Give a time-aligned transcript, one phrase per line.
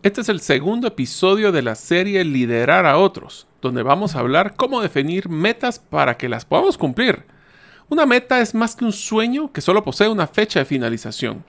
[0.00, 4.54] Este es el segundo episodio de la serie Liderar a otros, donde vamos a hablar
[4.54, 7.24] cómo definir metas para que las podamos cumplir.
[7.88, 11.44] Una meta es más que un sueño que solo posee una fecha de finalización.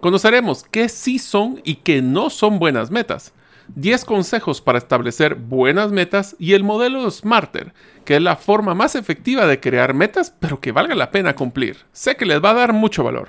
[0.00, 3.34] Conoceremos qué sí son y qué no son buenas metas.
[3.76, 7.72] 10 consejos para establecer buenas metas y el modelo Smarter,
[8.04, 11.76] que es la forma más efectiva de crear metas pero que valga la pena cumplir.
[11.92, 13.28] Sé que les va a dar mucho valor.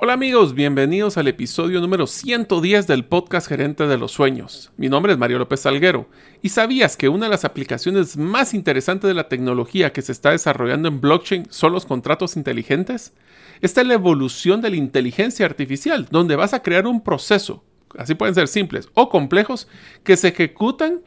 [0.00, 4.70] Hola amigos, bienvenidos al episodio número 110 del podcast Gerente de los Sueños.
[4.76, 6.08] Mi nombre es Mario López Salguero
[6.40, 10.30] y sabías que una de las aplicaciones más interesantes de la tecnología que se está
[10.30, 13.12] desarrollando en blockchain son los contratos inteligentes.
[13.60, 17.64] Esta es la evolución de la inteligencia artificial, donde vas a crear un proceso,
[17.96, 19.66] así pueden ser simples o complejos,
[20.04, 21.00] que se ejecutan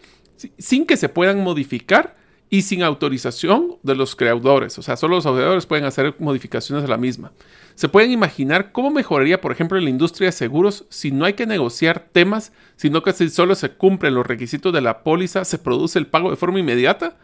[0.58, 2.17] sin que se puedan modificar
[2.50, 4.78] y sin autorización de los creadores.
[4.78, 7.31] O sea, solo los creadores pueden hacer modificaciones de la misma.
[7.75, 11.47] Se pueden imaginar cómo mejoraría, por ejemplo, la industria de seguros si no hay que
[11.47, 15.99] negociar temas, sino que si solo se cumplen los requisitos de la póliza, se produce
[15.99, 17.17] el pago de forma inmediata.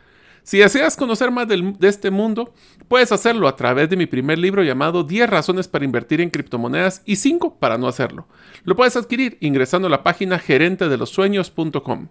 [0.44, 2.54] Si deseas conocer más de este mundo,
[2.88, 7.02] puedes hacerlo a través de mi primer libro llamado 10 razones para invertir en criptomonedas
[7.06, 8.28] y 5 para no hacerlo.
[8.64, 12.08] Lo puedes adquirir ingresando a la página gerentedelosueños.com.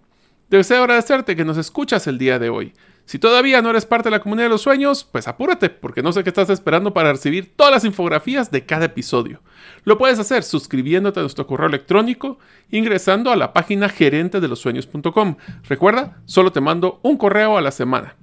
[0.49, 2.73] Deseo agradecerte que nos escuchas el día de hoy.
[3.03, 6.13] Si todavía no eres parte de la comunidad de los sueños, pues apúrate, porque no
[6.13, 9.41] sé qué estás esperando para recibir todas las infografías de cada episodio.
[9.83, 12.39] Lo puedes hacer suscribiéndote a nuestro correo electrónico,
[12.71, 15.35] ingresando a la página gerente de los sueños.com.
[15.67, 18.15] Recuerda, solo te mando un correo a la semana.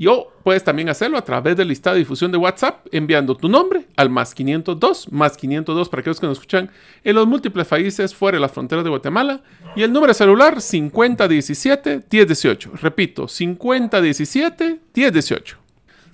[0.00, 3.50] Y o puedes también hacerlo a través del listado de difusión de WhatsApp enviando tu
[3.50, 6.70] nombre al más 502, más 502 para aquellos que nos escuchan
[7.04, 9.42] en los múltiples países fuera de las fronteras de Guatemala
[9.76, 12.80] y el número celular 5017-1018.
[12.80, 15.56] Repito, 5017-1018.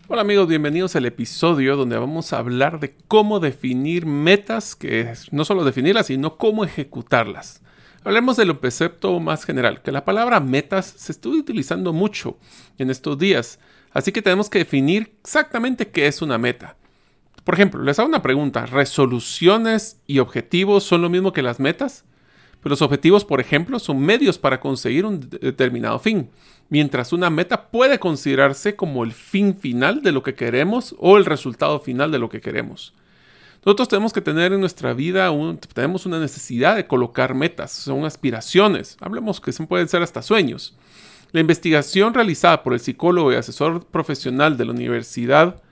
[0.08, 5.44] Hola amigos, bienvenidos al episodio donde vamos a hablar de cómo definir metas, que no
[5.44, 7.62] solo definirlas, sino cómo ejecutarlas.
[8.06, 12.38] Hablemos del concepto más general, que la palabra metas se está utilizando mucho
[12.78, 13.58] en estos días.
[13.96, 16.76] Así que tenemos que definir exactamente qué es una meta.
[17.44, 18.66] Por ejemplo, les hago una pregunta.
[18.66, 22.04] ¿Resoluciones y objetivos son lo mismo que las metas?
[22.60, 26.28] Pero los objetivos, por ejemplo, son medios para conseguir un determinado fin,
[26.68, 31.24] mientras una meta puede considerarse como el fin final de lo que queremos o el
[31.24, 32.92] resultado final de lo que queremos.
[33.64, 35.30] Nosotros tenemos que tener en nuestra vida,
[35.72, 40.76] tenemos una necesidad de colocar metas, son aspiraciones, hablemos que pueden ser hasta sueños.
[41.36, 45.62] La investigación realizada por el psicólogo y asesor profesional de la Universidad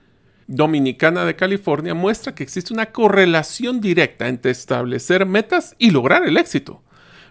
[0.47, 6.37] Dominicana de California muestra que existe una correlación directa entre establecer metas y lograr el
[6.37, 6.83] éxito.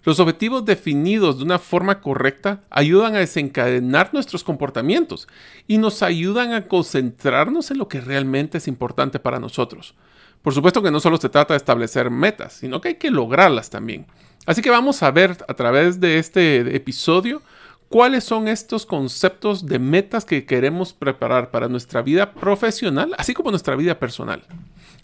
[0.04, 5.28] Los objetivos definidos de una forma correcta ayudan a desencadenar nuestros comportamientos
[5.68, 9.94] y nos ayudan a concentrarnos en lo que realmente es importante para nosotros.
[10.42, 13.70] Por supuesto que no solo se trata de establecer metas, sino que hay que lograrlas
[13.70, 14.08] también.
[14.48, 17.44] Así que vamos a ver a través de este episodio
[17.94, 23.52] cuáles son estos conceptos de metas que queremos preparar para nuestra vida profesional, así como
[23.52, 24.42] nuestra vida personal.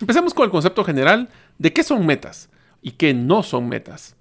[0.02, 1.30] Empecemos con el concepto general
[1.60, 2.50] de qué son metas
[2.82, 4.16] y qué no son metas.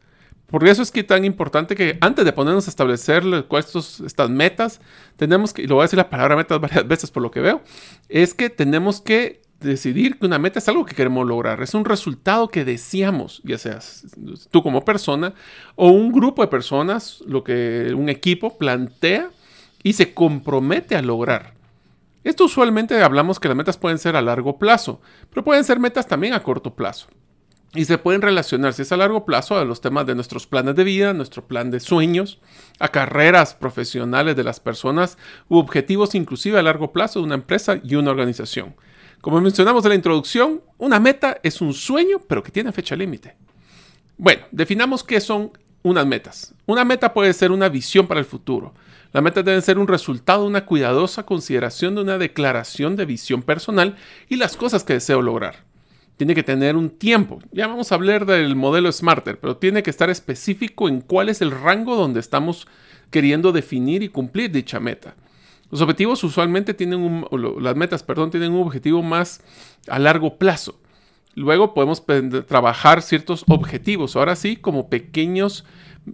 [0.48, 3.74] Por eso es que tan importante que antes de ponernos a establecer cuáles
[4.04, 4.82] estas metas,
[5.16, 7.40] tenemos que, y lo voy a decir la palabra metas varias veces por lo que
[7.40, 7.62] veo,
[8.10, 11.84] es que tenemos que decidir que una meta es algo que queremos lograr, es un
[11.84, 14.06] resultado que deseamos, ya seas
[14.50, 15.34] tú como persona
[15.74, 19.30] o un grupo de personas, lo que un equipo plantea
[19.82, 21.54] y se compromete a lograr.
[22.24, 26.06] Esto usualmente hablamos que las metas pueden ser a largo plazo, pero pueden ser metas
[26.06, 27.08] también a corto plazo.
[27.74, 30.74] Y se pueden relacionar, si es a largo plazo, a los temas de nuestros planes
[30.74, 32.40] de vida, nuestro plan de sueños,
[32.78, 35.18] a carreras profesionales de las personas
[35.48, 38.74] u objetivos inclusive a largo plazo de una empresa y una organización.
[39.20, 43.36] Como mencionamos en la introducción, una meta es un sueño, pero que tiene fecha límite.
[44.16, 46.54] Bueno, definamos qué son unas metas.
[46.66, 48.74] Una meta puede ser una visión para el futuro.
[49.12, 53.96] La meta debe ser un resultado una cuidadosa consideración de una declaración de visión personal
[54.28, 55.64] y las cosas que deseo lograr.
[56.16, 57.40] Tiene que tener un tiempo.
[57.52, 61.40] Ya vamos a hablar del modelo Smarter, pero tiene que estar específico en cuál es
[61.40, 62.68] el rango donde estamos
[63.10, 65.14] queriendo definir y cumplir dicha meta.
[65.70, 67.26] Los objetivos usualmente tienen un,
[67.62, 69.42] las metas, perdón, tienen un objetivo más
[69.86, 70.80] a largo plazo.
[71.34, 72.04] Luego podemos
[72.46, 75.64] trabajar ciertos objetivos, ahora sí, como pequeños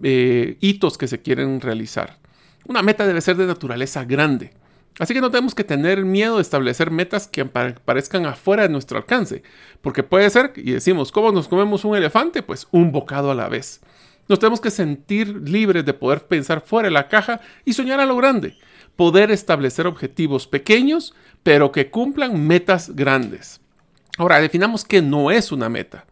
[0.03, 2.19] eh, hitos que se quieren realizar.
[2.67, 4.53] Una meta debe ser de naturaleza grande.
[4.97, 8.97] Así que no tenemos que tener miedo de establecer metas que parezcan afuera de nuestro
[8.97, 9.43] alcance,
[9.81, 12.43] porque puede ser, y decimos, ¿cómo nos comemos un elefante?
[12.43, 13.81] Pues un bocado a la vez.
[14.29, 18.05] Nos tenemos que sentir libres de poder pensar fuera de la caja y soñar a
[18.05, 18.57] lo grande,
[18.95, 21.13] poder establecer objetivos pequeños,
[21.43, 23.61] pero que cumplan metas grandes.
[24.17, 26.05] Ahora, definamos qué no es una meta.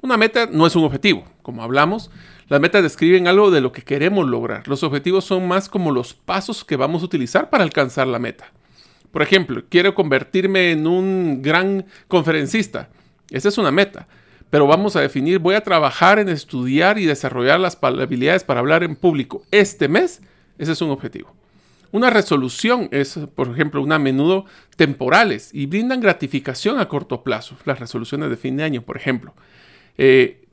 [0.00, 2.10] Una meta no es un objetivo, como hablamos.
[2.48, 4.68] Las metas describen algo de lo que queremos lograr.
[4.68, 8.52] Los objetivos son más como los pasos que vamos a utilizar para alcanzar la meta.
[9.10, 12.90] Por ejemplo, quiero convertirme en un gran conferencista.
[13.30, 14.06] Esa es una meta.
[14.50, 18.82] Pero vamos a definir, voy a trabajar en estudiar y desarrollar las habilidades para hablar
[18.82, 20.22] en público este mes.
[20.56, 21.34] Ese es un objetivo.
[21.90, 24.44] Una resolución es, por ejemplo, una a menudo
[24.76, 27.56] temporales y brindan gratificación a corto plazo.
[27.64, 29.34] Las resoluciones de fin de año, por ejemplo.
[29.96, 30.44] Eh,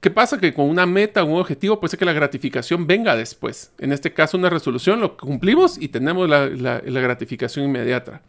[0.00, 0.38] ¿Qué pasa?
[0.38, 3.72] Que con una meta un objetivo puede ser que la gratificación venga después.
[3.78, 8.22] En este caso, una resolución lo cumplimos y tenemos la, la gratificación inmediata.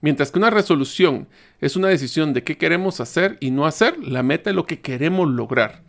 [0.00, 1.28] Mientras que una resolución
[1.60, 4.80] es una decisión de qué queremos hacer y no hacer, la meta es lo que
[4.80, 5.82] queremos lograr.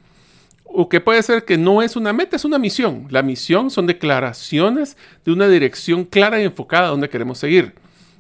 [0.75, 3.05] O que puede ser que no es una meta, es una misión.
[3.11, 7.75] La misión son declaraciones de una dirección clara y enfocada a donde queremos seguir.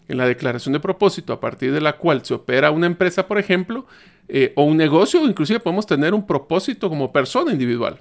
[0.07, 3.39] En la declaración de propósito, a partir de la cual se opera una empresa, por
[3.39, 3.87] ejemplo,
[4.27, 7.99] eh, o un negocio, inclusive podemos tener un propósito como persona individual.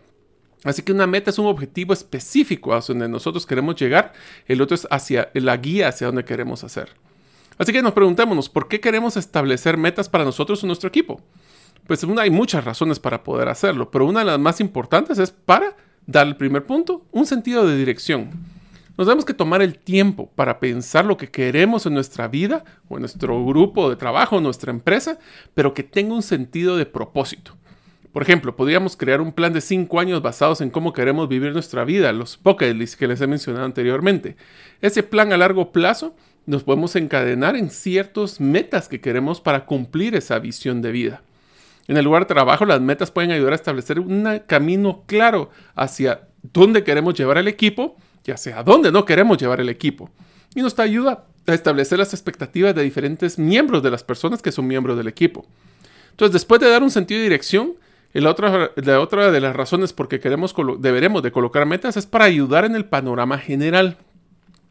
[0.65, 4.13] Así que una meta es un objetivo específico a donde nosotros queremos llegar,
[4.47, 6.91] el otro es hacia la guía hacia donde queremos hacer.
[7.57, 11.23] Así que nos preguntémonos, ¿por qué queremos establecer metas para nosotros o nuestro equipo?
[11.87, 15.77] Pues hay muchas razones para poder hacerlo, pero una de las más importantes es para
[16.07, 18.31] dar el primer punto, un sentido de dirección.
[18.97, 22.97] Nos tenemos que tomar el tiempo para pensar lo que queremos en nuestra vida o
[22.97, 25.19] en nuestro grupo de trabajo, nuestra empresa,
[25.55, 27.57] pero que tenga un sentido de propósito.
[28.13, 31.85] Por ejemplo, podríamos crear un plan de cinco años basados en cómo queremos vivir nuestra
[31.85, 34.37] vida, los bucket lists que les he mencionado anteriormente.
[34.83, 36.15] Ese plan a largo plazo
[36.45, 41.23] nos podemos encadenar en ciertas metas que queremos para cumplir esa visión de vida.
[41.93, 46.23] En el lugar de trabajo, las metas pueden ayudar a establecer un camino claro hacia
[46.43, 50.11] dónde queremos llevar el equipo ya sea a dónde no queremos llevar el equipo.
[50.55, 54.67] Y nos ayuda a establecer las expectativas de diferentes miembros de las personas que son
[54.67, 55.45] miembros del equipo.
[56.11, 57.75] Entonces, después de dar un sentido de dirección,
[58.13, 62.07] la otra, la otra de las razones por que queremos deberemos de colocar metas es
[62.07, 63.97] para ayudar en el panorama general.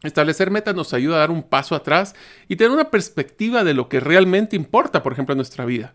[0.02, 2.14] Establecer metas nos ayuda a dar un paso atrás
[2.48, 5.92] y tener una perspectiva de lo que realmente importa, por ejemplo, en nuestra vida.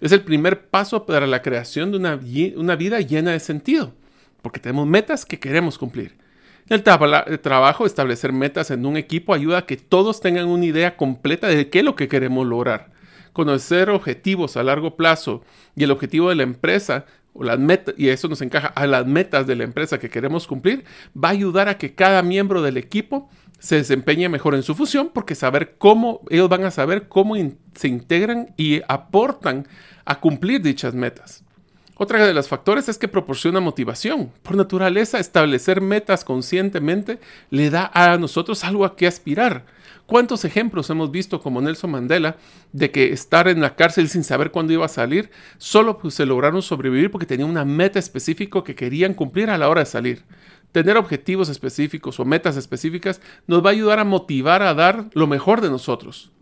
[0.00, 3.94] Es el primer paso para la creación de una, vida llena de sentido,
[4.42, 6.16] porque tenemos metas que queremos cumplir.
[6.68, 11.46] El, trabajo, establecer metas en un equipo ayuda a que todos tengan una idea completa
[11.46, 12.90] de qué es lo que queremos lograr.
[13.32, 15.42] Conocer objetivos a largo plazo
[15.76, 17.06] y el objetivo de la empresa
[17.38, 17.58] o las
[17.96, 20.84] y eso nos encaja a las metas de la empresa que queremos cumplir,
[21.16, 25.10] va a ayudar a que cada miembro del equipo se desempeñe mejor en su función
[25.12, 27.34] porque saber cómo, ellos van a saber cómo
[27.74, 29.66] se integran y aportan
[30.04, 31.42] a cumplir dichas metas.
[31.98, 34.30] Otra de los factores es que proporciona motivación.
[34.42, 37.18] Por naturaleza, establecer metas conscientemente
[37.48, 39.64] le da a nosotros algo a qué aspirar.
[40.04, 42.36] ¿Cuántos ejemplos hemos visto como Nelson Mandela
[42.72, 46.26] de que estar en la cárcel sin saber cuándo iba a salir, solo pues, se
[46.26, 50.22] lograron sobrevivir porque tenían una meta específica que querían cumplir a la hora de salir?
[50.76, 55.26] Tener objetivos específicos o metas específicas nos va a ayudar a motivar a dar lo
[55.26, 56.32] mejor de nosotros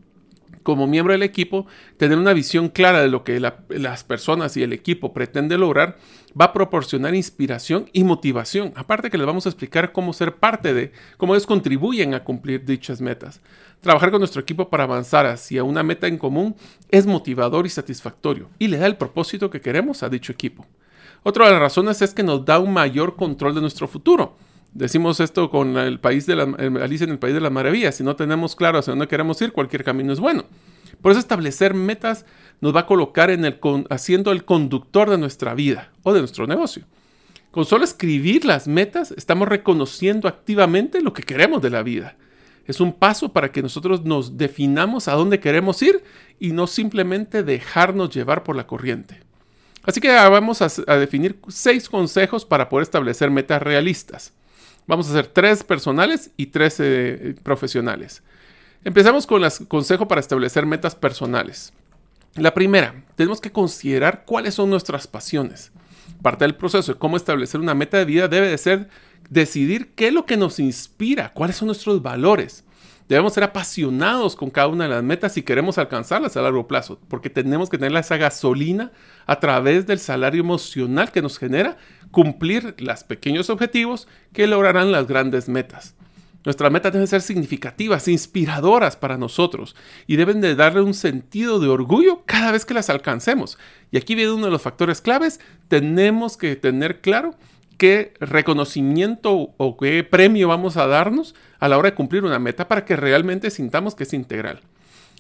[0.65, 1.67] como miembro del equipo,
[1.99, 5.99] tener una visión clara de lo que las personas y el equipo pretende lograr
[6.41, 8.73] va a proporcionar inspiración y motivación.
[8.75, 12.65] Aparte que les vamos a explicar cómo ser parte de, cómo ellos contribuyen a cumplir
[12.65, 13.41] dichas metas.
[13.83, 16.57] Trabajar con nuestro equipo para avanzar hacia una meta en común
[16.91, 20.67] es motivador y satisfactorio y le da el propósito que queremos a dicho equipo.
[21.27, 24.37] Otra de las razones es que nos da un mayor control de nuestro futuro.
[24.75, 26.43] Decimos esto con el país de la,
[26.83, 27.95] Alicia en el País de las Maravillas.
[27.95, 30.45] Si no tenemos claro hacia dónde queremos ir, cualquier camino es bueno.
[31.01, 32.27] Por eso establecer metas
[32.61, 36.47] nos va a colocar en el, haciendo el conductor de nuestra vida o de nuestro
[36.47, 36.85] negocio.
[37.51, 42.19] Con solo escribir las metas, estamos reconociendo activamente lo que queremos de la vida.
[42.67, 46.05] Es un paso para que nosotros nos definamos a dónde queremos ir
[46.39, 49.21] y no simplemente dejarnos llevar por la corriente.
[49.87, 54.33] Así que vamos a, definir seis consejos para poder establecer metas realistas.
[54.87, 58.23] Vamos a hacer tres personales y tres eh, profesionales.
[58.85, 61.73] Empezamos con el consejo para establecer metas personales.
[62.35, 65.71] La primera, tenemos que considerar cuáles son nuestras pasiones.
[66.21, 68.89] Parte del proceso de cómo establecer una meta de vida debe de ser
[69.31, 72.64] decidir qué es lo que nos inspira, cuáles son nuestros valores.
[73.09, 76.99] Debemos ser apasionados con cada una de las metas si queremos alcanzarlas a largo plazo,
[77.09, 78.93] porque tenemos que tener esa gasolina
[79.27, 81.77] a través del salario emocional que nos genera
[82.11, 85.95] cumplir los pequeños objetivos que lograrán las grandes metas.
[86.45, 89.75] Nuestras metas deben ser significativas, inspiradoras para nosotros
[90.07, 93.59] y deben de darle un sentido de orgullo cada vez que las alcancemos.
[93.91, 95.41] Y aquí viene uno de los factores claves.
[95.69, 97.35] Tenemos que tener claro
[97.77, 102.69] qué reconocimiento o qué premio vamos a darnos a la hora de cumplir una meta
[102.69, 104.61] para que realmente sintamos que es integral.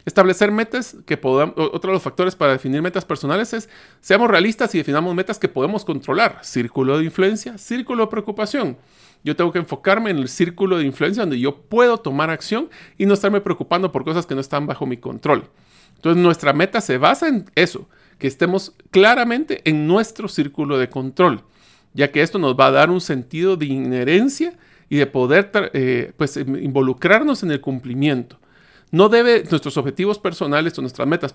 [0.06, 3.70] Establecer metas que podamos, otro de los factores para definir metas personales es
[4.00, 6.40] seamos realistas y definamos metas que podemos controlar.
[6.42, 8.76] Círculo de influencia, círculo de preocupación.
[9.22, 12.68] Yo tengo que enfocarme en el círculo de influencia donde yo puedo tomar acción
[12.98, 15.48] y no estarme preocupando por cosas que no están bajo mi control.
[15.96, 21.44] Entonces nuestra meta se basa en eso, que estemos claramente en nuestro círculo de control,
[21.94, 24.54] ya que esto nos va a dar un sentido de inherencia
[24.88, 28.38] y de poder eh, pues, involucrarnos en el cumplimiento.
[28.90, 31.34] No debe, nuestros objetivos personales o nuestras metas,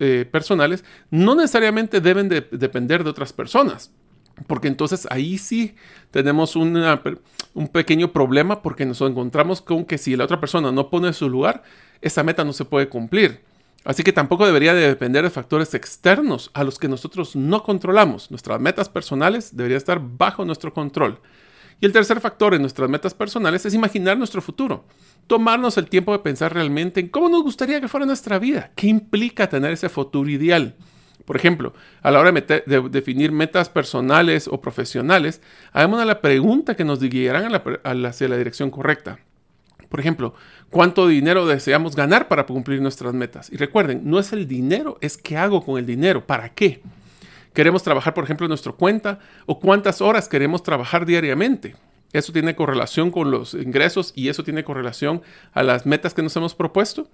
[0.00, 3.90] eh, personales, no necesariamente deben de, depender de otras personas.
[4.46, 5.74] Porque entonces ahí sí
[6.12, 11.12] tenemos un pequeño problema porque nos encontramos con que si la otra persona no pone
[11.12, 11.64] su lugar,
[12.00, 13.40] esa meta no se puede cumplir.
[13.84, 18.30] Así que tampoco debería de depender de factores externos a los que nosotros no controlamos.
[18.30, 21.20] Nuestras metas personales deberían estar bajo nuestro control.
[21.80, 24.84] Y el tercer factor en nuestras metas personales es imaginar nuestro futuro.
[25.26, 28.72] Tomarnos el tiempo de pensar realmente en cómo nos gustaría que fuera nuestra vida.
[28.74, 30.74] ¿Qué implica tener ese futuro ideal?
[31.24, 35.42] Por ejemplo, a la hora de, definir metas personales o profesionales,
[35.72, 37.52] hagamos la pregunta que nos guiarán
[37.84, 39.18] hacia la dirección correcta.
[39.88, 40.34] Por ejemplo,
[40.70, 43.50] ¿cuánto dinero deseamos ganar para cumplir nuestras metas?
[43.50, 46.82] Y recuerden, no es el dinero, es qué hago con el dinero, para qué.
[47.54, 51.74] Queremos trabajar, por ejemplo, en nuestra cuenta o cuántas horas queremos trabajar diariamente.
[52.12, 56.36] Eso tiene correlación con los ingresos y eso tiene correlación a las metas que nos
[56.36, 57.08] hemos propuesto.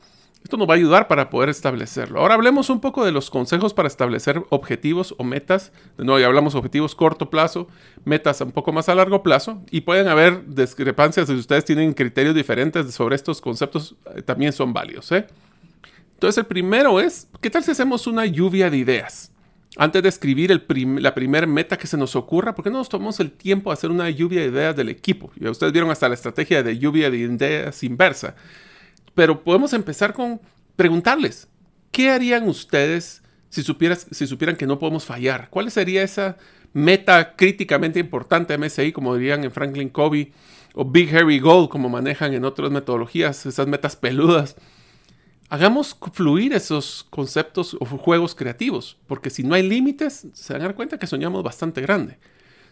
[0.44, 2.20] Esto nos va a ayudar para poder establecerlo.
[2.20, 5.72] Ahora hablemos un poco de los consejos para establecer objetivos o metas.
[5.96, 7.66] De nuevo, ya hablamos objetivos corto plazo,
[8.04, 12.34] metas un poco más a largo plazo y pueden haber discrepancias si ustedes tienen criterios
[12.34, 15.10] diferentes sobre estos conceptos, eh, también son válidos.
[15.12, 15.26] ¿eh?
[16.12, 19.32] Entonces el primero es, ¿qué tal si hacemos una lluvia de ideas?
[19.78, 23.18] Antes de escribir la primera meta que se nos ocurra, ¿por qué no nos tomamos
[23.18, 25.32] el tiempo de hacer una lluvia de ideas del equipo?
[25.36, 28.36] Ya ustedes vieron hasta la estrategia de lluvia de ideas inversa
[29.14, 30.40] pero podemos empezar con
[30.76, 31.48] preguntarles,
[31.90, 35.48] ¿qué harían ustedes si, si supieran que no podemos fallar?
[35.50, 36.36] ¿Cuál sería esa
[36.72, 40.32] meta críticamente importante MSI, como dirían en Franklin Covey,
[40.74, 44.56] o Big Harry Gold, como manejan en otras metodologías, esas metas peludas?
[45.48, 50.64] Hagamos fluir esos conceptos o juegos creativos, porque si no hay límites, se van a
[50.66, 52.18] dar cuenta que soñamos bastante grande.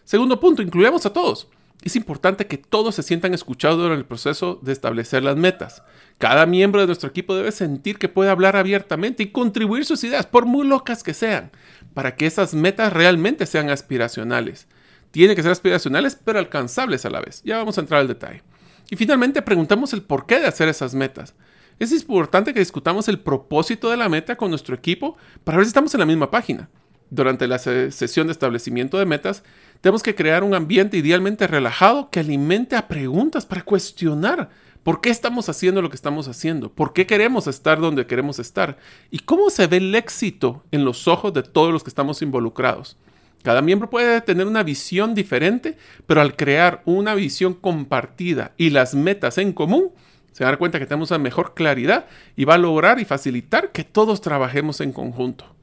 [0.03, 1.47] Segundo punto, incluyamos a todos.
[1.83, 5.83] Es importante que todos se sientan escuchados en el proceso de establecer las metas.
[6.17, 10.25] Cada miembro de nuestro equipo debe sentir que puede hablar abiertamente y contribuir sus ideas,
[10.25, 11.51] por muy locas que sean,
[11.93, 14.67] para que esas metas realmente sean aspiracionales.
[15.11, 17.41] Tienen que ser aspiracionales, pero alcanzables a la vez.
[17.43, 18.43] Ya vamos a entrar al detalle.
[18.89, 21.35] Y finalmente preguntamos el porqué de hacer esas metas.
[21.79, 25.71] Es importante que discutamos el propósito de la meta con nuestro equipo para ver si
[25.71, 26.69] estamos en la misma página.
[27.09, 29.43] Durante la sesión de establecimiento de metas,
[29.81, 34.49] tenemos que crear un ambiente idealmente relajado que alimente a preguntas para cuestionar
[34.83, 38.77] por qué estamos haciendo lo que estamos haciendo, por qué queremos estar donde queremos estar
[39.11, 42.97] y cómo se ve el éxito en los ojos de todos los que estamos involucrados.
[43.43, 48.95] Cada miembro puede tener una visión diferente, pero al crear una visión compartida y las
[48.95, 49.91] metas en común,
[50.31, 52.05] se van a dar cuenta que tenemos una mejor claridad
[52.35, 55.53] y va a lograr y facilitar que todos trabajemos en conjunto.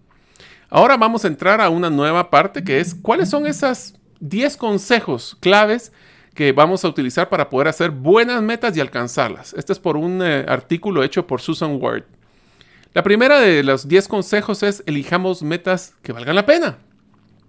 [0.72, 5.36] Ahora vamos a entrar a una nueva parte que es cuáles son esas 10 consejos
[5.40, 5.92] claves
[6.32, 9.52] que vamos a utilizar para poder hacer buenas metas y alcanzarlas.
[9.54, 12.04] Este es por un eh, artículo hecho por Susan Ward.
[12.94, 16.78] La primera de los 10 consejos es elijamos metas que valgan la pena.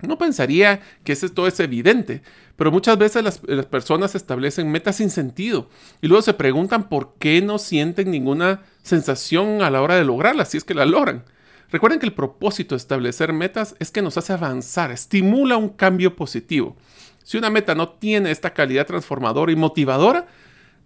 [0.02, 2.24] No pensaría que esto es evidente,
[2.56, 5.70] pero muchas veces las, las, personas establecen metas sin sentido
[6.02, 10.50] y luego se preguntan por qué no sienten ninguna sensación a la hora de lograrlas,
[10.50, 11.24] si es que la logran.
[11.72, 16.16] Recuerden que el propósito de establecer metas es que nos hace avanzar, estimula un cambio
[16.16, 16.76] positivo.
[17.24, 20.28] Si una meta no tiene esta calidad transformadora y motivadora,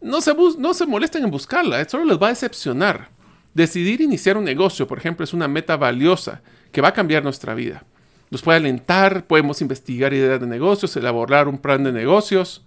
[0.01, 3.09] no se, no se molesten en buscarla, solo les va a decepcionar.
[3.55, 7.55] Decidir iniciar un negocio, por ejemplo, es una meta valiosa que va a cambiar nuestra
[7.55, 7.83] vida.
[8.29, 12.63] Nos puede alentar, podemos investigar ideas de negocios, elaborar un plan de negocios,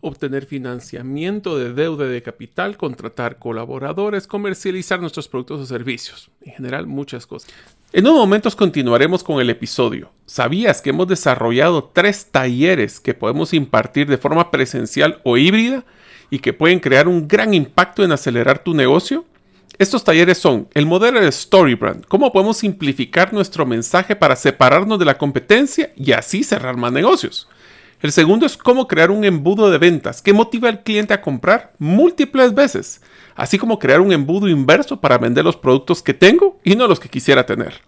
[0.00, 6.30] obtener financiamiento de deuda de capital, contratar colaboradores, comercializar nuestros productos o servicios.
[6.42, 7.50] En general, muchas cosas.
[7.92, 10.12] En unos momentos continuaremos con el episodio.
[10.26, 15.84] ¿Sabías que hemos desarrollado tres talleres que podemos impartir de forma presencial o híbrida
[16.30, 19.24] y que pueden crear un gran impacto en acelerar tu negocio?
[19.78, 25.04] Estos talleres son el modelo de Storybrand, cómo podemos simplificar nuestro mensaje para separarnos de
[25.04, 27.48] la competencia y así cerrar más negocios.
[28.00, 31.72] El segundo es cómo crear un embudo de ventas que motiva al cliente a comprar
[31.78, 33.00] múltiples veces
[33.38, 36.98] así como crear un embudo inverso para vender los productos que tengo y no los
[36.98, 37.80] que quisiera tener.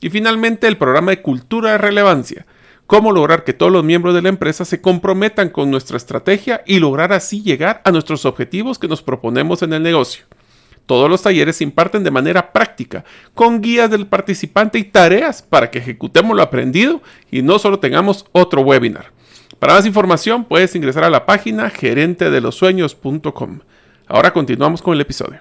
[0.00, 2.46] Y finalmente el programa de cultura de relevancia,
[2.86, 6.78] cómo lograr que todos los miembros de la empresa se comprometan con nuestra estrategia y
[6.78, 10.24] lograr así llegar a nuestros objetivos que nos proponemos en el negocio.
[10.86, 13.04] Todos los talleres se imparten de manera práctica,
[13.34, 18.24] con guías del participante y tareas para que ejecutemos lo aprendido y no solo tengamos
[18.32, 19.13] otro webinar.
[19.58, 23.60] Para más información puedes ingresar a la página gerentedelosueños.com.
[24.06, 25.40] Ahora continuamos con el episodio.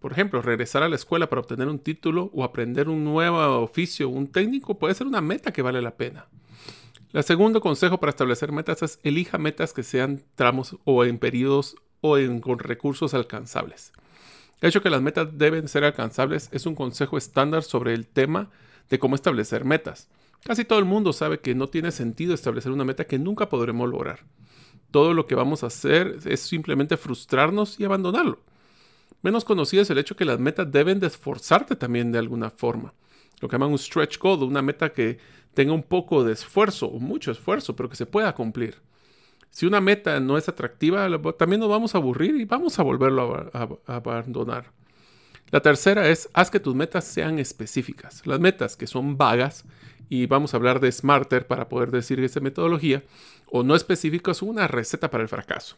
[0.00, 4.08] Por ejemplo, regresar a la escuela para obtener un título o aprender un nuevo oficio,
[4.08, 6.26] un técnico, puede ser una meta que vale la pena.
[7.12, 11.76] El segundo consejo para establecer metas es elija metas que sean tramos o en periodos
[12.00, 13.92] o con recursos alcanzables.
[14.60, 18.48] El hecho que las metas deben ser alcanzables es un consejo estándar sobre el tema
[18.88, 20.08] de cómo establecer metas.
[20.44, 23.88] Casi todo el mundo sabe que no tiene sentido establecer una meta que nunca podremos
[23.88, 24.20] lograr
[24.90, 28.40] todo lo que vamos a hacer es simplemente frustrarnos y abandonarlo.
[29.22, 32.94] Menos conocido es el hecho que las metas deben de esforzarte también de alguna forma.
[33.40, 35.18] Lo que llaman un stretch goal, una meta que
[35.54, 38.76] tenga un poco de esfuerzo o mucho esfuerzo, pero que se pueda cumplir.
[39.50, 43.50] Si una meta no es atractiva, también nos vamos a aburrir y vamos a volverlo
[43.52, 44.72] a, a abandonar.
[45.50, 48.24] La tercera es, haz que tus metas sean específicas.
[48.26, 49.64] Las metas que son vagas,
[50.10, 53.04] y vamos a hablar de Smarter para poder decir esa metodología,
[53.46, 55.76] o no específico es una receta para el fracaso.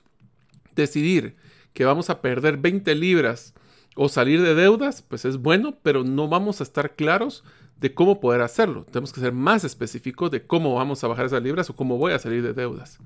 [0.75, 1.37] Decidir
[1.75, 3.55] que vamos a perder 20 libras
[3.95, 7.45] o salir de deudas, pues es bueno, pero no vamos a estar claros
[7.79, 8.87] de cómo poder hacerlo.
[8.91, 12.13] Tenemos que ser más específicos de cómo vamos a bajar esas libras o cómo voy
[12.13, 12.99] a salir de deudas.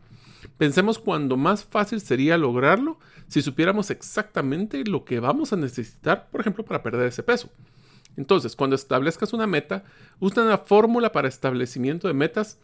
[0.58, 6.40] Pensemos cuando más fácil sería lograrlo si supiéramos exactamente lo que vamos a necesitar, por
[6.40, 7.50] ejemplo, para perder ese peso.
[8.16, 9.84] Entonces, cuando establezcas una meta,
[10.20, 12.58] usa una fórmula para establecimiento de metas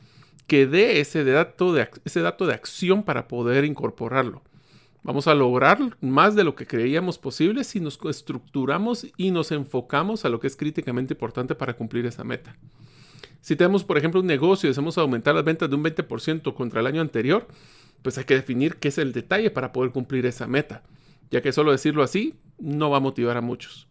[0.47, 4.43] que dé ese dato de, acción para poder incorporarlo.
[5.03, 10.25] Vamos a lograr más de lo que creíamos posible si nos estructuramos y nos enfocamos
[10.25, 12.57] a lo que es críticamente importante para cumplir esa meta.
[13.41, 16.81] Si tenemos, por ejemplo, un negocio y deseamos aumentar las ventas de un 20% contra
[16.81, 17.49] el año anterior,
[18.03, 20.83] pues hay que definir qué es el detalle para poder cumplir esa meta,
[21.31, 23.89] ya que solo decirlo así no va a motivar a muchos.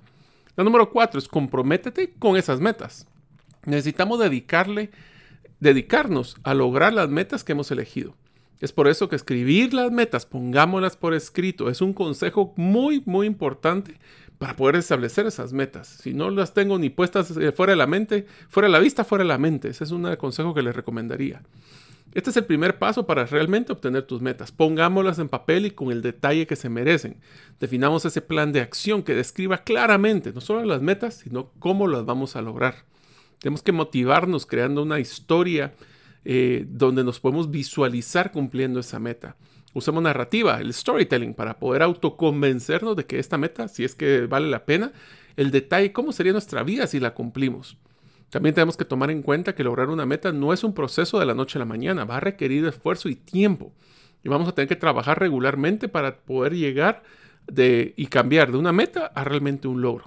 [0.56, 3.08] La número cuatro es comprométete con esas metas.
[3.66, 4.92] Necesitamos dedicarle
[5.62, 8.16] dedicarnos a lograr las metas que hemos elegido.
[8.60, 13.26] Es por eso que escribir las metas, pongámoslas por escrito, es un consejo muy, muy
[13.26, 13.98] importante
[14.38, 15.88] para poder establecer esas metas.
[15.88, 19.04] Si no las tengo ni puestas eh, fuera de la mente, fuera de la vista,
[19.04, 19.70] fuera de la mente.
[19.70, 21.42] Ese es un consejo que les recomendaría.
[22.14, 24.52] Este es el primer paso para realmente obtener tus metas.
[24.52, 27.18] Pongámoslas en papel y con el detalle que se merecen.
[27.60, 32.06] Definamos ese plan de acción que describa claramente no solo las metas, sino cómo las
[32.06, 32.86] vamos a lograr.
[33.40, 35.74] Tenemos que motivarnos creando una historia
[36.26, 39.38] eh, donde nos podemos visualizar cumpliendo esa meta.
[39.74, 44.50] Usemos narrativa, el storytelling, para poder autoconvencernos de que esta meta, si es que vale
[44.50, 44.92] la pena,
[45.38, 47.78] el detalle, cómo sería nuestra vida si la cumplimos.
[48.32, 51.26] También tenemos que tomar en cuenta que lograr una meta no es un proceso de
[51.26, 53.74] la noche a la mañana, va a requerir esfuerzo y tiempo.
[54.24, 57.04] Y vamos a tener que trabajar regularmente para poder llegar
[57.48, 60.06] de, y cambiar de una meta a realmente un logro.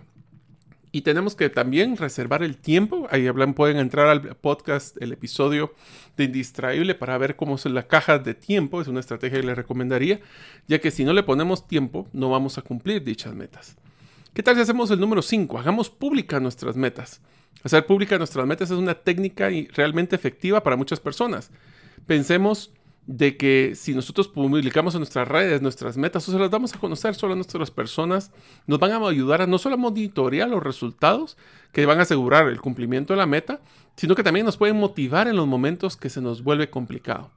[0.91, 3.09] Y tenemos que también reservar el tiempo.
[3.11, 5.75] Ahí hablan, pueden entrar al podcast, el episodio
[6.17, 8.81] de Indistraíble para ver cómo es la caja de tiempo.
[8.81, 10.21] Es una estrategia que les recomendaría,
[10.67, 13.77] ya que si no le ponemos tiempo, no vamos a cumplir dichas metas.
[14.35, 15.61] ¿Qué tal si hacemos el número 5?
[15.61, 17.21] Hagamos pública nuestras metas.
[17.63, 21.53] Hacer pública nuestras metas es una técnica realmente efectiva para muchas personas.
[22.05, 22.73] Pensemos
[23.07, 26.81] de que si nosotros publicamos en nuestras redes nuestras metas o se las damos a
[26.81, 28.33] conocer solo a nuestras personas,
[28.67, 31.37] nos van a ayudar a no solo monitorear los resultados
[31.71, 33.61] que van a asegurar el cumplimiento de la meta,
[33.95, 37.31] sino que también nos pueden motivar en los momentos que se nos vuelve complicado.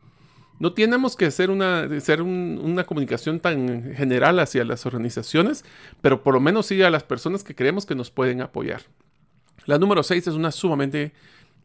[0.60, 5.64] No tenemos que hacer una, hacer una comunicación tan general hacia las organizaciones,
[6.02, 8.82] pero por lo menos sí a las personas que creemos que nos pueden apoyar.
[9.66, 11.14] La número 6 es una sumamente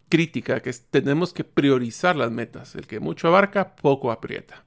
[0.09, 2.74] crítica, que tenemos que priorizar las metas.
[2.74, 4.64] El que mucho abarca, poco aprieta.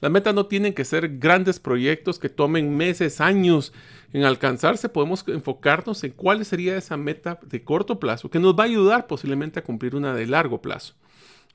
[0.00, 3.72] Las metas no tienen que ser grandes proyectos que tomen meses, años
[4.12, 4.88] en alcanzarse.
[4.88, 9.06] Podemos enfocarnos en cuál sería esa meta de corto plazo que nos va a ayudar
[9.08, 10.94] posiblemente a cumplir una de largo plazo.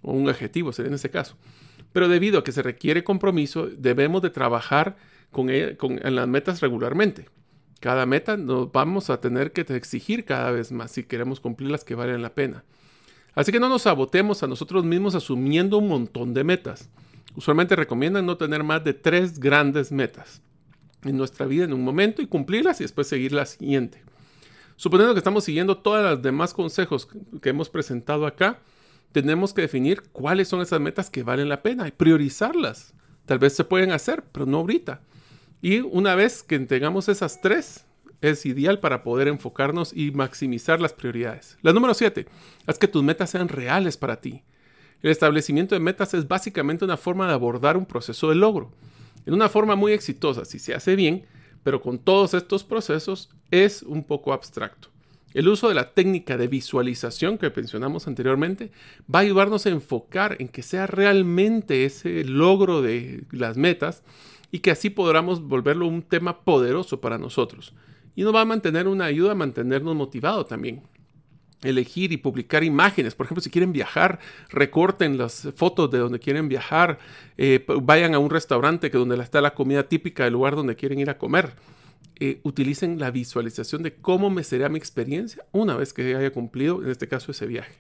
[0.02, 1.38] O un objetivo sería en ese caso.
[1.92, 4.98] Pero debido a que se requiere compromiso, debemos de trabajar
[5.48, 7.30] e, con en las metas regularmente.
[7.80, 11.84] Cada meta nos vamos a tener que exigir cada vez más si queremos cumplir las
[11.84, 12.64] que valen la pena.
[13.36, 16.90] Así que no nos sabotemos a nosotros mismos asumiendo un montón de metas.
[17.36, 20.42] Usualmente recomiendan no tener más de tres grandes metas
[21.04, 24.04] en nuestra vida en un momento y cumplirlas y después seguir la siguiente.
[24.76, 27.08] Suponiendo que estamos siguiendo todos los demás consejos
[27.42, 28.60] que hemos presentado acá,
[29.12, 32.94] tenemos que definir cuáles son esas metas que valen la pena y priorizarlas.
[33.26, 35.02] Tal vez se pueden hacer, pero no ahorita.
[35.62, 37.86] Y una vez que tengamos esas tres,
[38.22, 41.58] es ideal para poder enfocarnos y maximizar las prioridades.
[41.62, 42.28] La número siete,
[42.66, 44.44] haz que tus metas sean reales para ti.
[45.02, 48.72] El establecimiento de metas es básicamente una forma de abordar un proceso de logro.
[49.26, 51.26] En una forma muy exitosa, si se hace bien,
[51.64, 54.90] pero con todos estos procesos es un poco abstracto.
[55.34, 58.72] El uso de la técnica de visualización que mencionamos anteriormente
[59.14, 64.04] va a ayudarnos a enfocar en que sea realmente ese logro de las metas
[64.52, 67.74] y que así podamos volverlo un tema poderoso para nosotros.
[68.16, 70.82] Y nos va a mantener una ayuda a mantenernos motivados también.
[71.62, 73.14] Elegir y publicar imágenes.
[73.14, 76.98] Por ejemplo, si quieren viajar, recorten las fotos de donde quieren viajar.
[77.38, 81.00] Eh, vayan a un restaurante que donde está la comida típica del lugar donde quieren
[81.00, 81.54] ir a comer
[82.22, 86.84] eh, utilicen la visualización de cómo me será mi experiencia una vez que haya cumplido,
[86.84, 87.80] en este caso, ese viaje.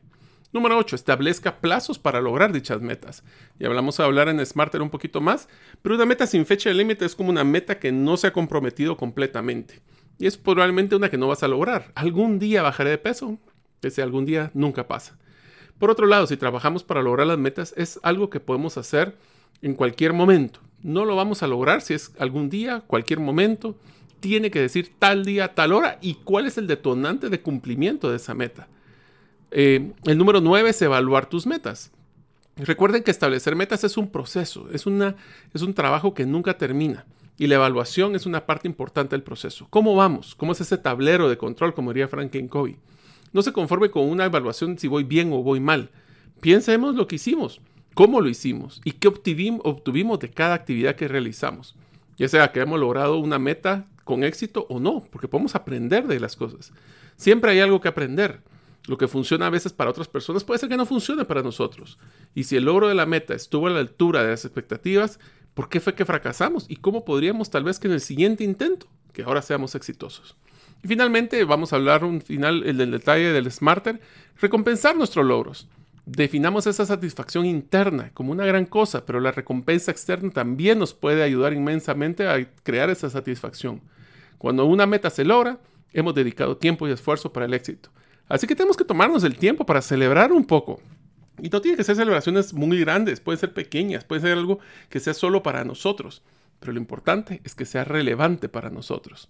[0.53, 0.95] Número 8.
[0.95, 3.23] Establezca plazos para lograr dichas metas.
[3.59, 5.47] Y hablamos a hablar en Smarter un poquito más,
[5.81, 8.33] pero una meta sin fecha de límite es como una meta que no se ha
[8.33, 9.81] comprometido completamente.
[10.17, 11.91] Y es probablemente una que no vas a lograr.
[11.93, 13.37] Algún día bajaré de peso.
[13.81, 15.17] Ese algún día nunca pasa.
[15.77, 19.17] Por otro lado, si trabajamos para lograr las metas, es algo que podemos hacer
[19.61, 20.61] en cualquier momento.
[20.81, 23.75] No lo vamos a lograr si es algún día, cualquier momento
[24.19, 28.17] tiene que decir tal día, tal hora y cuál es el detonante de cumplimiento de
[28.17, 28.67] esa meta.
[29.51, 31.91] Eh, el número 9 es evaluar tus metas.
[32.55, 35.15] Recuerden que establecer metas es un proceso, es, una,
[35.53, 37.05] es un trabajo que nunca termina.
[37.37, 39.67] Y la evaluación es una parte importante del proceso.
[39.69, 40.35] ¿Cómo vamos?
[40.35, 42.77] ¿Cómo es ese tablero de control, como diría Franklin Covey?
[43.31, 45.89] No se conforme con una evaluación si voy bien o voy mal.
[46.41, 47.61] Piensemos lo que hicimos,
[47.93, 51.75] cómo lo hicimos y qué obtuvimos de cada actividad que realizamos.
[52.17, 56.19] Ya sea que hemos logrado una meta con éxito o no, porque podemos aprender de
[56.19, 56.73] las cosas.
[57.15, 58.41] Siempre hay algo que aprender.
[58.87, 61.99] Lo que funciona a veces para otras personas puede ser que no funcione para nosotros.
[62.33, 65.19] Y si el logro de la meta estuvo a la altura de las expectativas,
[65.53, 66.65] ¿por qué fue que fracasamos?
[66.67, 70.35] ¿Y cómo podríamos tal vez que en el siguiente intento, que ahora seamos exitosos?
[70.83, 74.01] Y finalmente vamos a hablar un final el del detalle del Smarter,
[74.41, 75.67] recompensar nuestros logros.
[76.07, 81.21] Definamos esa satisfacción interna como una gran cosa, pero la recompensa externa también nos puede
[81.21, 83.83] ayudar inmensamente a crear esa satisfacción.
[84.39, 85.59] Cuando una meta se logra,
[85.93, 87.91] hemos dedicado tiempo y esfuerzo para el éxito.
[88.27, 90.81] Así que tenemos que tomarnos el tiempo para celebrar un poco.
[91.41, 94.99] Y no tiene que ser celebraciones muy grandes, pueden ser pequeñas, puede ser algo que
[94.99, 96.23] sea solo para nosotros.
[96.59, 99.29] Pero lo importante es que sea relevante para nosotros.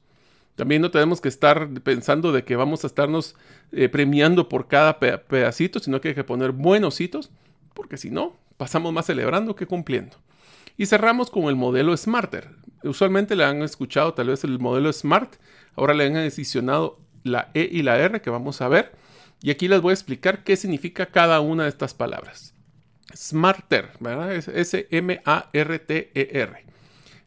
[0.55, 3.35] También no tenemos que estar pensando de que vamos a estarnos
[3.71, 7.31] eh, premiando por cada pedacito, sino que hay que poner buenos hitos,
[7.73, 10.17] porque si no, pasamos más celebrando que cumpliendo.
[10.75, 12.49] Y cerramos con el modelo Smarter.
[12.83, 15.35] Usualmente le han escuchado tal vez el modelo Smart,
[15.75, 18.93] ahora le han adicionado la E y la R que vamos a ver.
[19.41, 22.53] Y aquí les voy a explicar qué significa cada una de estas palabras.
[23.15, 24.33] Smarter, ¿verdad?
[24.33, 24.85] S-M-A-R-T-E-R.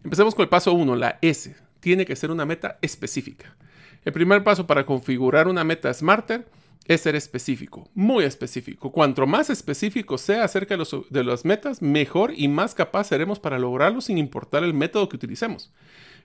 [0.04, 1.54] Empecemos con el paso 1, la S.
[1.80, 3.56] Tiene que ser una meta específica.
[4.04, 6.46] El primer paso para configurar una meta Smarter
[6.86, 8.90] es ser específico, muy específico.
[8.90, 14.00] Cuanto más específico sea acerca de, las metas, mejor y más capaz seremos para lograrlo
[14.00, 15.72] sin importar el método que utilicemos.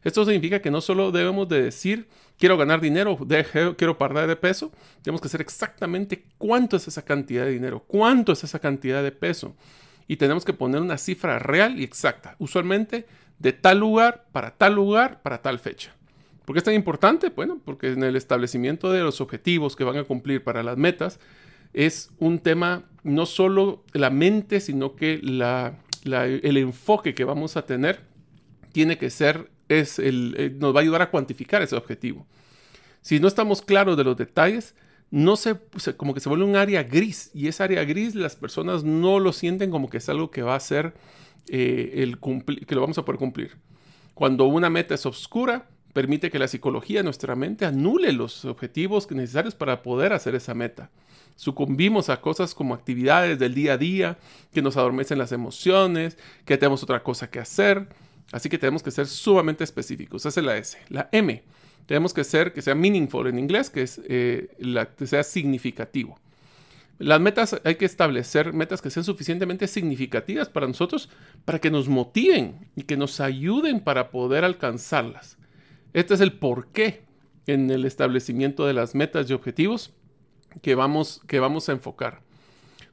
[0.04, 3.18] Esto significa que no solo debemos de decir quiero ganar dinero,
[3.78, 8.32] quiero perder de peso, tenemos que saber exactamente cuánto es esa cantidad de dinero, cuánto
[8.32, 9.56] es esa cantidad de peso.
[10.08, 13.06] Y tenemos que poner una cifra real y exacta, usualmente
[13.40, 15.97] de tal lugar, para tal lugar, para tal fecha.
[16.48, 17.28] ¿Por qué es tan importante?
[17.28, 21.20] Bueno, porque en el establecimiento de los objetivos que van a cumplir para las metas
[21.74, 28.00] es un tema no solo la mente, sino que el enfoque que vamos a tener
[28.72, 32.26] tiene que ser, es el, eh, nos va a ayudar a cuantificar ese objetivo.
[33.02, 34.74] Si no estamos claros de los detalles,
[35.12, 35.58] no se,
[35.98, 39.34] como que se vuelve un área gris y esa área gris las personas no lo
[39.34, 40.94] sienten como que es algo que va a ser
[41.50, 42.20] eh, el
[42.66, 43.58] que lo vamos a poder cumplir.
[44.14, 49.56] Cuando una meta es oscura, permite que la psicología, nuestra mente, anule los objetivos necesarios
[49.56, 50.92] para poder hacer esa meta.
[51.36, 54.20] Sucumbimos a cosas como actividades del día a día,
[54.54, 57.88] que nos adormecen las emociones, que tenemos otra cosa que hacer.
[58.32, 60.24] Así que tenemos que ser sumamente específicos.
[60.24, 60.78] Esa es la S.
[60.90, 61.42] La M.
[61.88, 66.20] Tenemos que ser, que sea meaningful en inglés, que, es, eh, la, que sea significativo.
[67.00, 71.10] Las metas, hay que establecer metas que sean suficientemente significativas para nosotros,
[71.44, 75.38] para que nos motiven y que nos ayuden para poder alcanzarlas.
[75.98, 77.02] Este es el por qué
[77.48, 79.96] en el establecimiento de las metas y objetivos
[80.62, 82.22] que vamos, que vamos a enfocar.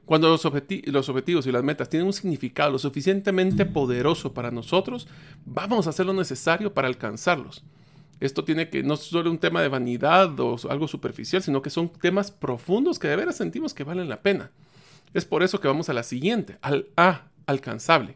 [0.05, 5.07] Cuando los, los, objetivos y las metas tienen un significado lo suficientemente poderoso para nosotros,
[5.45, 7.63] vamos a hacer lo necesario para alcanzarlos.
[8.19, 11.69] Esto tiene que no es solo un tema de vanidad o algo superficial, sino que
[11.69, 14.49] son temas profundos que de veras sentimos que valen la pena.
[15.13, 18.15] Es por eso que vamos a la siguiente, al A, alcanzable.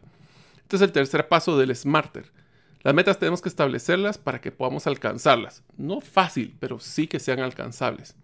[0.62, 2.39] Este es el tercer paso del Smarter.
[2.82, 5.62] Las metas tenemos que establecerlas para que podamos alcanzarlas.
[5.76, 8.14] No fácil, pero sí que sean alcanzables.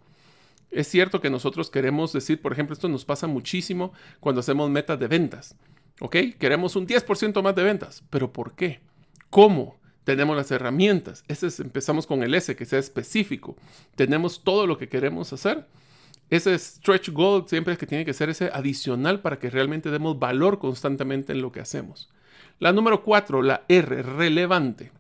[0.71, 4.99] Es cierto que nosotros queremos decir, por ejemplo, esto nos pasa muchísimo cuando hacemos metas
[4.99, 5.57] de ventas.
[6.01, 6.17] ¿Ok?
[6.39, 8.03] Queremos un 10% más de ventas.
[8.11, 8.81] ¿Pero por qué?
[9.31, 9.79] ¿Cómo?
[10.05, 11.25] Tenemos las herramientas.
[11.29, 13.57] Ese empezamos con el S, que sea específico.
[13.95, 15.67] Tenemos todo lo que queremos hacer.
[16.29, 20.19] Ese stretch goal siempre es que tiene que ser ese adicional para que realmente demos
[20.19, 22.11] valor constantemente en lo que hacemos.
[22.59, 24.93] La número cuatro, la R, relevante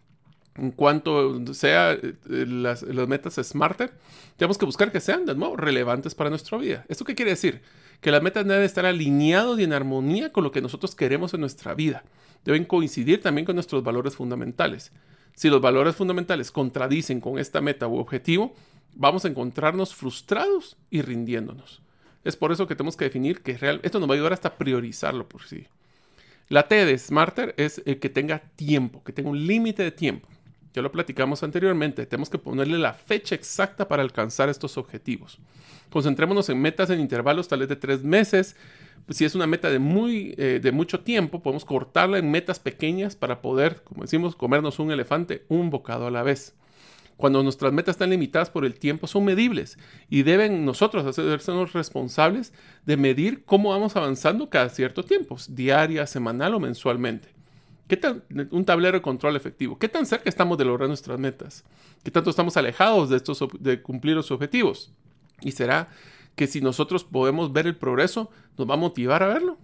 [0.58, 3.92] en cuanto sea eh, las, metas smarter,
[4.36, 6.84] tenemos que buscar que sean de nuevo relevantes para nuestra vida.
[6.88, 7.62] ¿Esto qué quiere decir?
[8.00, 11.40] Que las metas deben estar alineados y en armonía con lo que nosotros queremos en
[11.40, 12.04] nuestra vida.
[12.44, 14.92] Deben coincidir también con nuestros valores fundamentales.
[15.34, 18.54] Si los valores fundamentales contradicen con esta meta u objetivo,
[18.94, 21.82] vamos a encontrarnos frustrados y rindiéndonos.
[22.24, 24.56] Es por eso que tenemos que definir que real, esto nos va a ayudar hasta
[24.56, 25.66] priorizarlo por sí.
[26.48, 30.28] La T de Smarter es el que tenga tiempo, que tenga un límite de tiempo
[30.76, 35.38] ya lo platicamos anteriormente, tenemos que ponerle la fecha exacta para alcanzar estos objetivos.
[35.88, 38.56] Concentrémonos en metas en intervalos tales de tres meses.
[39.08, 43.16] si es una meta de, muy, eh, de mucho tiempo, podemos cortarla en metas pequeñas
[43.16, 46.54] para poder, como decimos, comernos un elefante un bocado a la vez.
[47.16, 49.78] Cuando nuestras metas están limitadas por el tiempo, son medibles
[50.10, 52.52] y deben nosotros hacernos responsables
[52.84, 57.36] de medir cómo vamos avanzando cada cierto tiempo, diaria, semanal o mensualmente.
[57.88, 58.00] ¿Qué
[58.50, 59.78] un tablero de control efectivo.
[59.78, 61.64] ¿Qué tan cerca estamos de lograr nuestras metas?
[62.02, 64.90] ¿Qué tanto estamos alejados de, estos, de cumplir los objetivos?
[65.40, 65.88] Y será
[66.34, 69.56] que si nosotros podemos ver el progreso, nos va a motivar a verlo.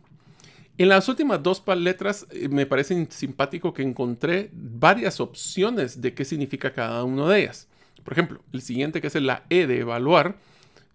[0.78, 6.24] En las últimas dos letras eh, me parece simpático que encontré varias opciones de qué
[6.24, 7.68] significa cada una de ellas.
[8.02, 10.36] Por ejemplo, el siguiente que es la E de evaluar,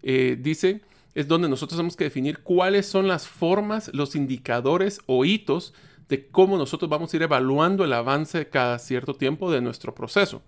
[0.02, 0.80] eh, dice,
[1.14, 5.74] es donde nosotros tenemos que definir cuáles son las formas, los indicadores o hitos
[6.08, 10.42] de cómo nosotros vamos a ir evaluando el avance cada cierto tiempo de nuestro proceso.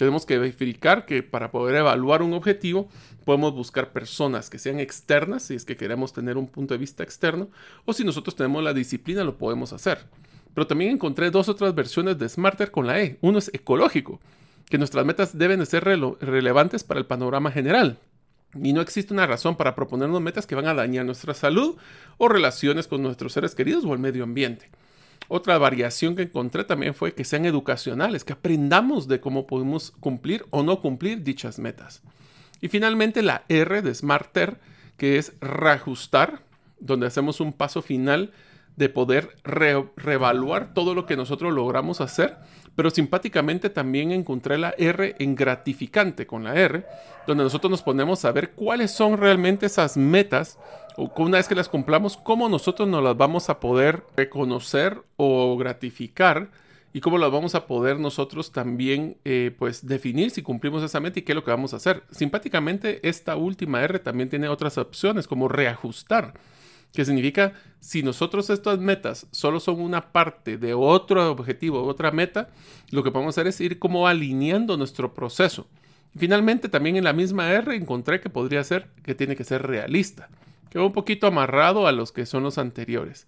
[0.00, 2.88] Tenemos que verificar que para poder evaluar un objetivo
[3.26, 7.02] podemos buscar personas que sean externas, si es que queremos tener un punto de vista
[7.02, 7.50] externo,
[7.84, 10.06] o si nosotros tenemos la disciplina lo podemos hacer.
[10.54, 13.18] Pero también encontré dos otras versiones de Smarter con la E.
[13.20, 14.20] Uno es ecológico,
[14.70, 17.98] que nuestras metas deben de ser relevantes para el panorama general.
[18.54, 21.76] Y no existe una razón para proponernos metas que van a dañar nuestra salud
[22.16, 24.70] o relaciones con nuestros seres queridos o el medio ambiente.
[25.28, 30.44] Otra variación que encontré también fue que sean educacionales, que aprendamos de cómo podemos cumplir
[30.50, 32.02] o no cumplir dichas metas.
[32.60, 34.58] Y finalmente la R de Smarter,
[34.96, 36.42] que es reajustar,
[36.78, 38.32] donde hacemos un paso final
[38.76, 42.38] de poder reevaluar todo lo que nosotros logramos hacer,
[42.74, 46.84] pero simpáticamente también encontré la R en gratificante con la R,
[47.26, 50.58] donde nosotros nos ponemos a ver cuáles son realmente esas metas
[50.96, 55.56] o una vez que las cumplamos, cómo nosotros nos las vamos a poder reconocer o
[55.56, 56.50] gratificar
[56.92, 61.20] y cómo las vamos a poder nosotros también eh, pues definir si cumplimos esa meta
[61.20, 62.02] y qué es lo que vamos a hacer.
[62.10, 66.34] Simpáticamente esta última R también tiene otras opciones como reajustar,
[66.92, 72.50] que significa si nosotros estas metas solo son una parte de otro objetivo, otra meta,
[72.90, 75.66] lo que podemos hacer es ir como alineando nuestro proceso.
[76.16, 80.28] finalmente también en la misma R encontré que podría ser que tiene que ser realista
[80.70, 83.26] que un poquito amarrado a los que son los anteriores.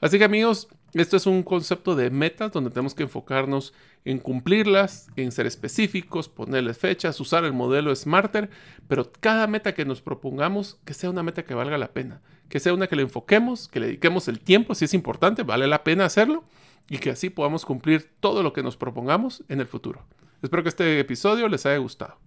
[0.00, 0.68] Así que amigos,
[1.00, 3.72] esto es un concepto de metas donde tenemos que enfocarnos
[4.04, 8.50] en cumplirlas, en ser específicos, ponerles fechas, usar el modelo Smarter,
[8.88, 12.60] pero cada meta que nos propongamos, que sea una meta que valga la pena, que
[12.60, 15.82] sea una que le enfoquemos, que le dediquemos el tiempo, si es importante, vale la
[15.82, 16.44] pena hacerlo,
[16.90, 20.04] y que así podamos cumplir todo lo que nos propongamos en el futuro.
[20.42, 22.18] Espero que este episodio les haya gustado.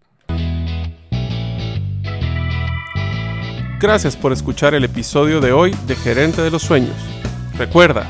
[3.80, 6.96] Gracias por escuchar el episodio de hoy de Gerente de los Sueños.
[7.58, 8.10] Recuerda